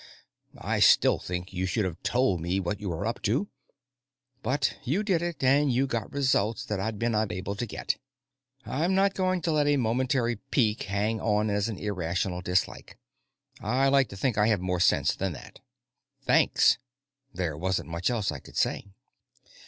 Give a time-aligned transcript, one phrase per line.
[0.57, 3.49] I still think you should have told me what you were up to.
[4.41, 7.97] But you did it, and you got results that I'd been unable to get.
[8.65, 12.97] I'm not going to let a momentary pique hang on as an irrational dislike.
[13.59, 15.59] I like to think I have more sense than that."
[16.25, 16.79] "Thanks."
[17.31, 18.87] There wasn't much else I could say.